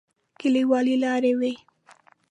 کليوالي 0.39 0.95
لارې 1.03 1.31
وې. 1.39 1.53